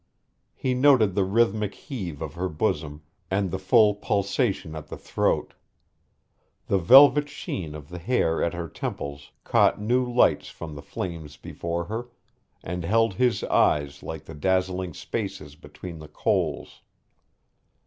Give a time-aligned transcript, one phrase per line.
[0.55, 5.53] He noted the rhythmic heave of her bosom and the full pulsation at the throat.
[6.65, 11.37] The velvet sheen of the hair at her temples caught new lights from the flames
[11.37, 12.09] before her
[12.63, 16.81] and held his eyes like the dazzling spaces between the coals.